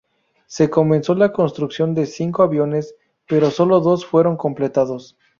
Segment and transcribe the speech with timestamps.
[0.47, 2.95] Se comenzó la construcción de cinco aviones,
[3.27, 5.15] pero solo dos fueron completados.